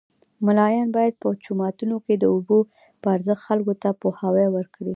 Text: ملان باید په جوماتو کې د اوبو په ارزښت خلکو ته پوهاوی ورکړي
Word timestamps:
ملان 0.45 0.87
باید 0.95 1.13
په 1.21 1.27
جوماتو 1.43 1.97
کې 2.05 2.15
د 2.17 2.23
اوبو 2.33 2.59
په 3.01 3.07
ارزښت 3.15 3.41
خلکو 3.47 3.73
ته 3.81 3.89
پوهاوی 4.01 4.47
ورکړي 4.55 4.89